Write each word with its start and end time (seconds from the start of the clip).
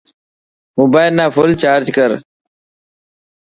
موبال 0.77 1.09
نا 1.17 1.25
ڦل 1.35 1.51
چارج 1.61 1.87
ڪر. 1.97 2.11